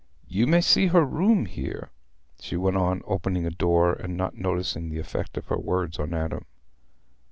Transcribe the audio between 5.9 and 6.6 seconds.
on Adam.